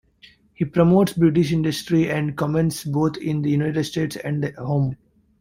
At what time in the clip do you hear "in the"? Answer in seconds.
3.17-3.51